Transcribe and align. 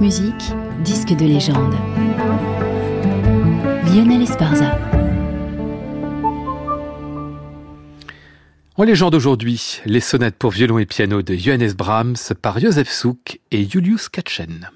Musique, 0.00 0.52
disque 0.84 1.08
de 1.08 1.24
légende. 1.24 1.74
Lionel 3.92 4.22
Esparza. 4.22 4.78
En 8.76 8.84
légende 8.84 9.16
aujourd'hui, 9.16 9.80
les 9.84 9.98
sonates 9.98 10.36
pour 10.36 10.52
violon 10.52 10.78
et 10.78 10.86
piano 10.86 11.22
de 11.22 11.34
Johannes 11.34 11.72
Brahms 11.72 12.14
par 12.40 12.60
Josef 12.60 12.88
Suk 12.92 13.40
et 13.50 13.68
Julius 13.68 14.08
Katchen. 14.08 14.70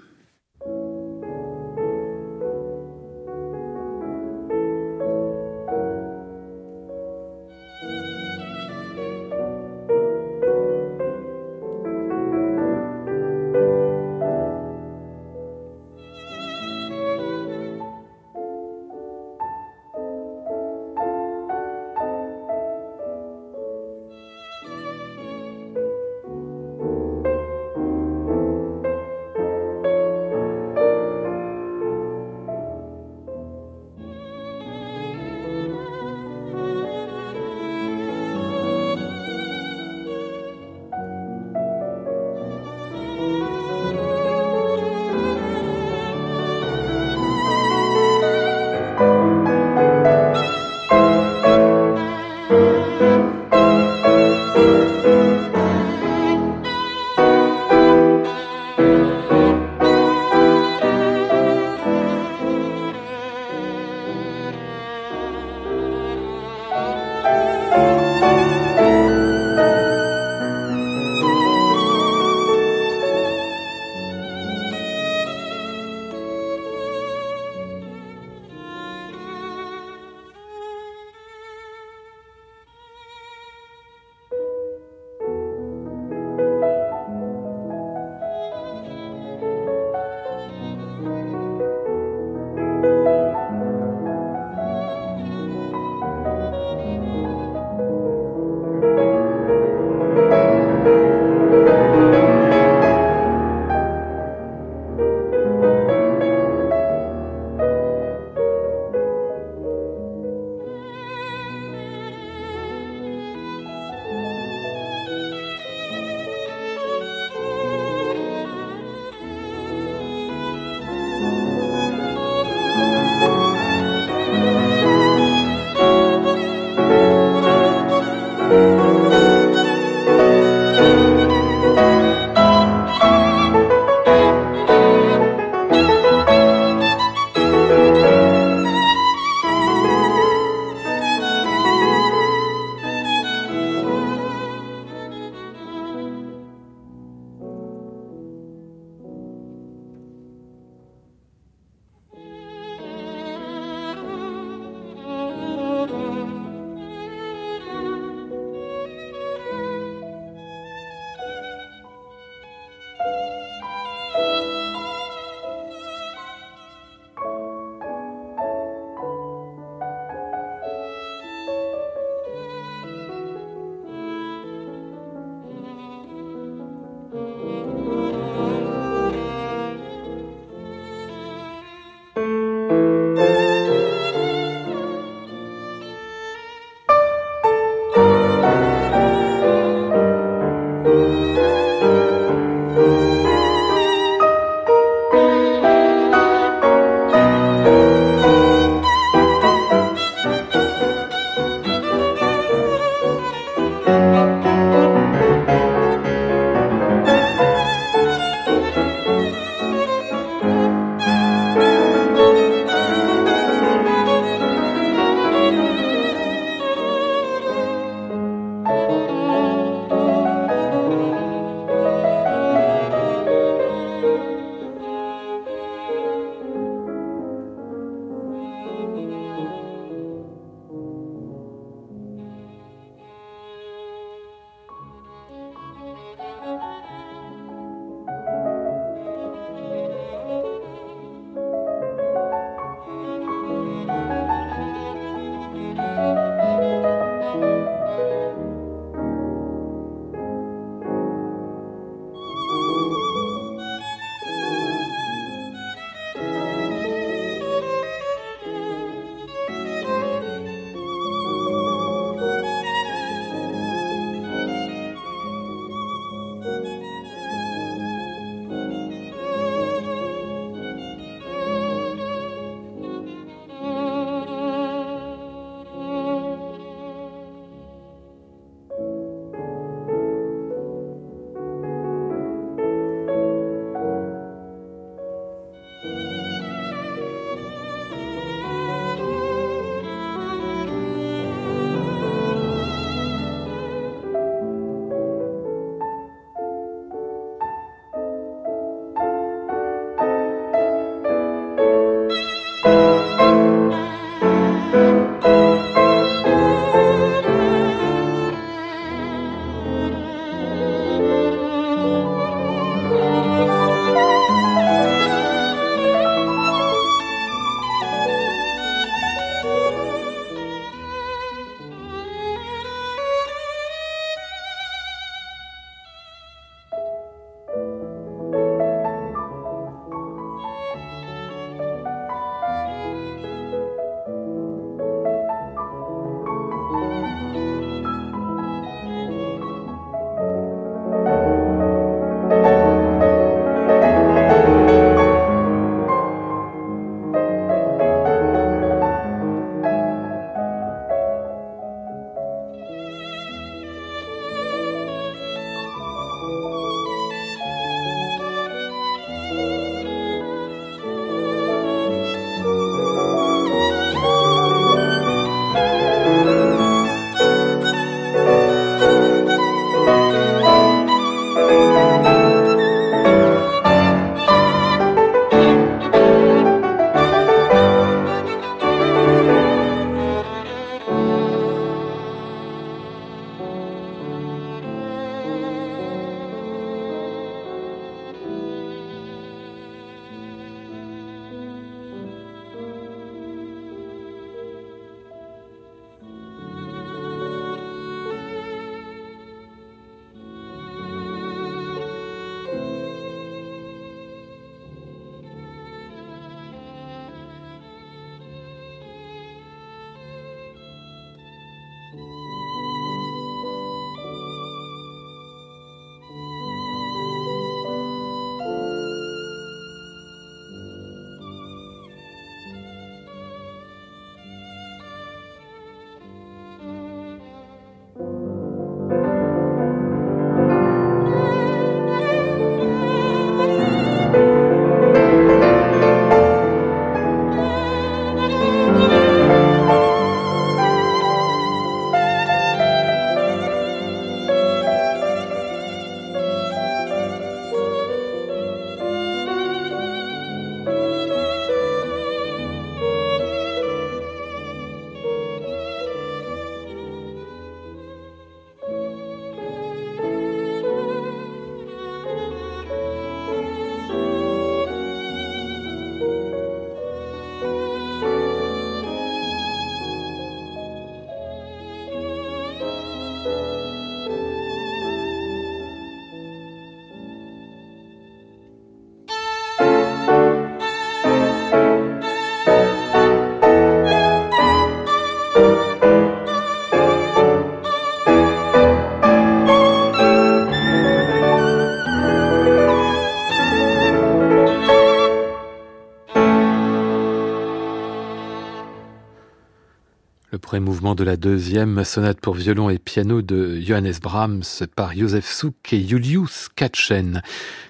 Premier 500.57 500.65
mouvement 500.71 500.95
de 500.95 501.05
la 501.05 501.19
deuxième 501.19 501.85
sonate 501.85 502.19
pour 502.19 502.33
violon 502.33 502.71
et 502.71 502.79
piano 502.79 503.21
de 503.21 503.61
Johannes 503.61 503.93
Brahms 504.01 504.43
par 504.75 504.97
Josef 504.97 505.31
Suk 505.31 505.75
et 505.75 505.87
Julius 505.87 506.49
Katchen. 506.57 507.21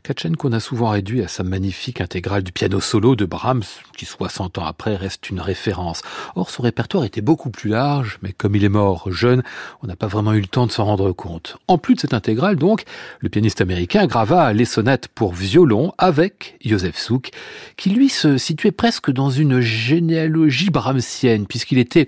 Katchen 0.05 0.37
qu'on 0.37 0.53
a 0.53 0.61
souvent 0.61 0.91
réduit 0.91 1.21
à 1.21 1.27
sa 1.27 1.43
magnifique 1.43 2.01
intégrale 2.01 2.45
du 2.45 2.53
piano 2.53 2.79
solo 2.79 3.17
de 3.17 3.25
Brahms, 3.25 3.65
qui 3.97 4.05
60 4.05 4.59
ans 4.59 4.65
après 4.65 4.95
reste 4.95 5.31
une 5.31 5.41
référence. 5.41 6.03
Or, 6.37 6.49
son 6.49 6.63
répertoire 6.63 7.03
était 7.03 7.23
beaucoup 7.23 7.51
plus 7.51 7.71
large, 7.71 8.21
mais 8.23 8.33
comme 8.33 8.55
il 8.55 8.63
est 8.63 8.69
mort 8.69 9.11
jeune, 9.11 9.43
on 9.83 9.89
n'a 9.89 9.97
pas 9.97 10.07
vraiment 10.07 10.35
eu 10.35 10.41
le 10.41 10.47
temps 10.47 10.69
de 10.69 10.71
s'en 10.71 10.85
rendre 10.85 11.11
compte. 11.11 11.57
En 11.67 11.79
plus 11.79 11.97
de 11.97 12.01
cette 12.03 12.15
intégrale, 12.15 12.55
donc, 12.55 12.85
le 13.19 13.29
pianiste 13.29 13.61
américain 13.61 14.07
grava 14.07 14.53
les 14.53 14.65
sonates 14.65 15.09
pour 15.09 15.33
violon 15.33 15.93
avec 15.99 16.57
Josef 16.65 16.97
Suk, 16.97 17.33
qui 17.77 17.91
lui 17.91 18.11
se 18.11 18.39
situait 18.39 18.71
presque 18.71 19.11
dans 19.11 19.31
une 19.31 19.59
généalogie 19.59 20.71
brahmsienne, 20.71 21.49
puisqu'il 21.49 21.79
était 21.79 22.07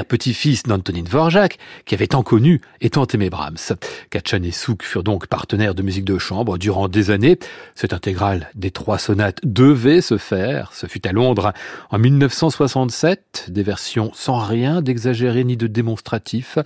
arrière-petit-fils 0.00 0.62
d'Antonin 0.62 1.02
Dvorak, 1.02 1.58
qui 1.84 1.94
avait 1.94 2.06
tant 2.06 2.22
connu 2.22 2.60
et 2.80 2.90
tant 2.90 3.06
aimé 3.06 3.28
Brahms. 3.28 3.76
Katchan 4.08 4.42
et 4.42 4.50
Souk 4.50 4.82
furent 4.82 5.02
donc 5.02 5.26
partenaires 5.26 5.74
de 5.74 5.82
musique 5.82 6.04
de 6.04 6.18
chambre 6.18 6.58
durant 6.58 6.88
des 6.88 7.10
années. 7.10 7.38
Cette 7.74 7.92
intégrale 7.92 8.50
des 8.54 8.70
trois 8.70 8.98
sonates 8.98 9.40
devait 9.44 10.00
se 10.00 10.16
faire. 10.16 10.72
Ce 10.72 10.86
fut 10.86 11.06
à 11.06 11.12
Londres 11.12 11.52
en 11.90 11.98
1967, 11.98 13.46
des 13.50 13.62
versions 13.62 14.10
sans 14.14 14.38
rien 14.38 14.80
d'exagéré 14.80 15.44
ni 15.44 15.56
de 15.56 15.66
démonstratif. 15.66 16.58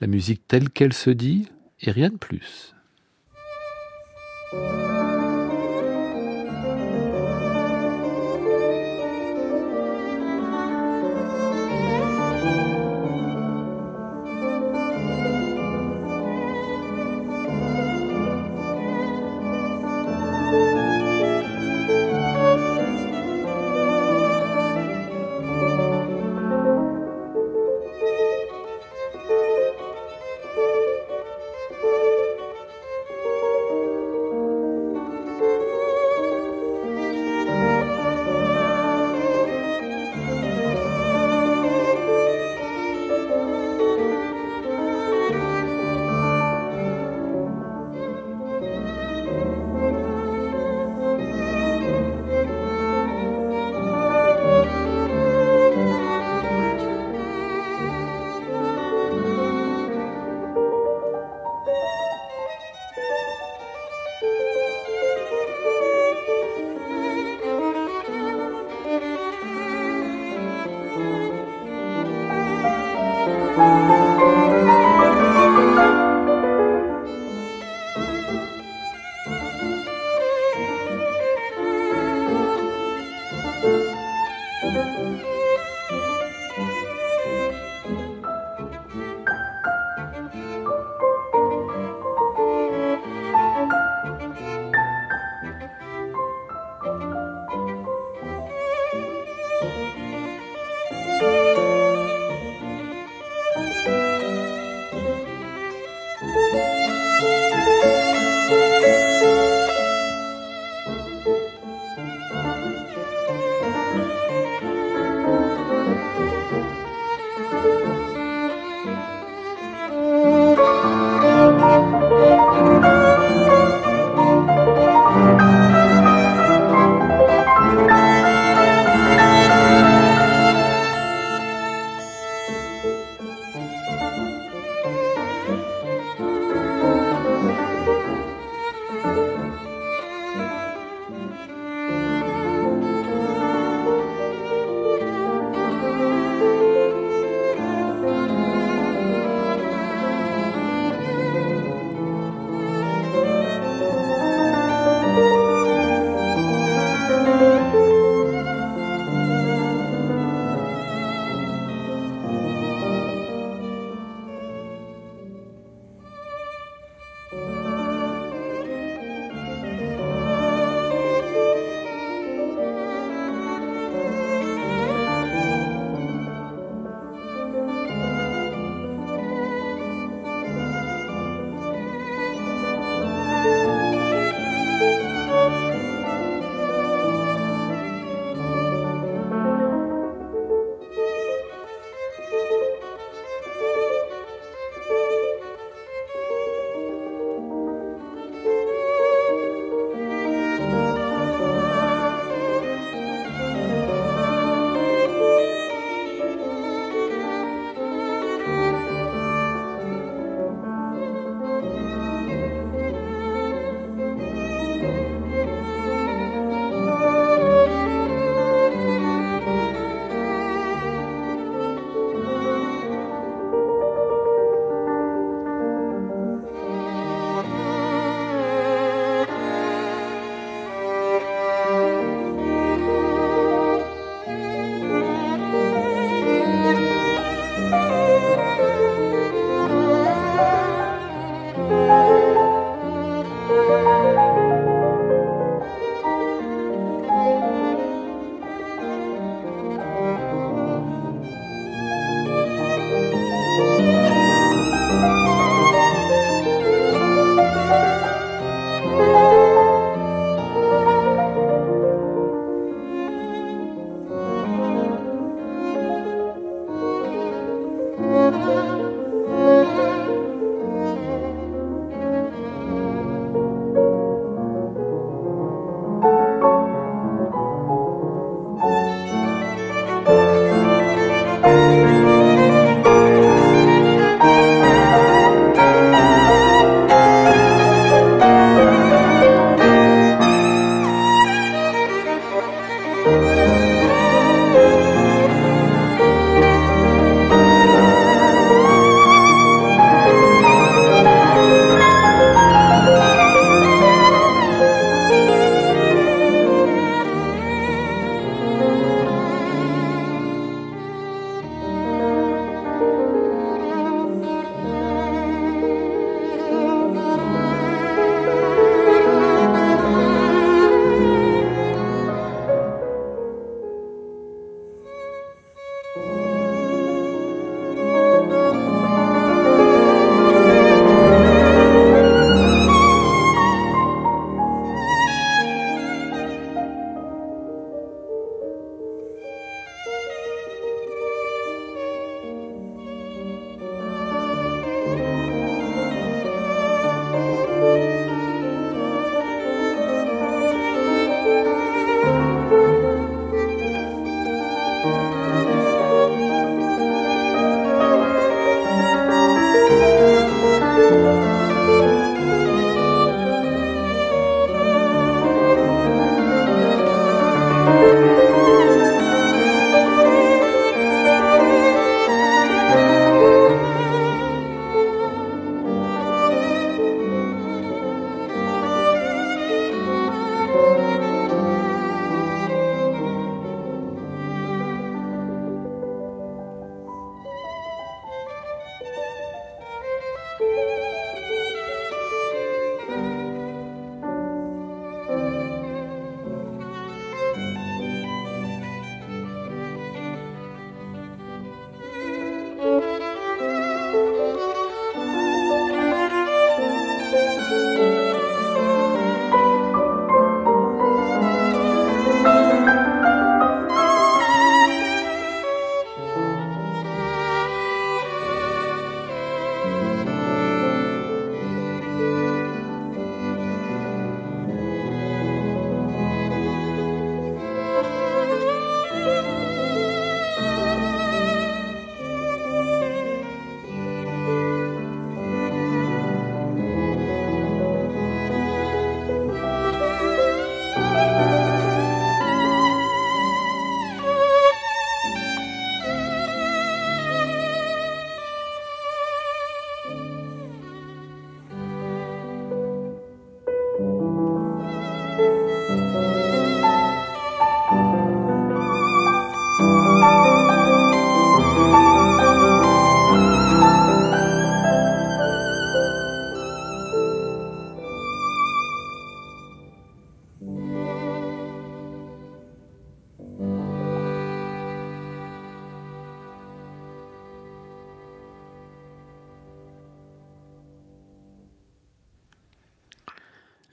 La 0.00 0.06
musique 0.06 0.42
telle 0.48 0.70
qu'elle 0.70 0.94
se 0.94 1.10
dit 1.10 1.48
et 1.82 1.90
rien 1.90 2.08
de 2.08 2.16
plus. 2.16 2.74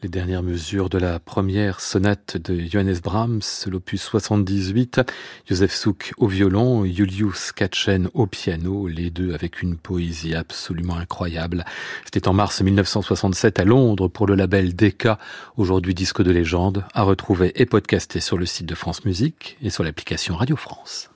Les 0.05 0.09
dernières 0.09 0.43
mesures 0.43 0.87
de 0.87 0.99
la 0.99 1.19
première 1.19 1.81
sonate 1.81 2.37
de 2.37 2.59
Johannes 2.59 2.99
Brahms, 3.03 3.41
l'opus 3.65 4.03
78, 4.03 5.01
Joseph 5.49 5.73
Suk 5.73 6.13
au 6.17 6.27
violon, 6.27 6.85
Julius 6.85 7.51
Katchen 7.51 8.07
au 8.13 8.27
piano, 8.27 8.87
les 8.87 9.09
deux 9.09 9.33
avec 9.33 9.63
une 9.63 9.77
poésie 9.77 10.35
absolument 10.35 10.97
incroyable. 10.97 11.65
C'était 12.03 12.27
en 12.27 12.33
mars 12.33 12.61
1967 12.61 13.59
à 13.59 13.65
Londres 13.65 14.07
pour 14.07 14.27
le 14.27 14.35
label 14.35 14.75
Decca, 14.75 15.17
aujourd'hui 15.57 15.95
disque 15.95 16.21
de 16.21 16.29
légende, 16.29 16.85
à 16.93 17.01
retrouver 17.01 17.51
et 17.59 17.65
podcasté 17.65 18.19
sur 18.19 18.37
le 18.37 18.45
site 18.45 18.67
de 18.67 18.75
France 18.75 19.05
Musique 19.05 19.57
et 19.63 19.71
sur 19.71 19.83
l'application 19.83 20.35
Radio 20.35 20.55
France. 20.55 21.09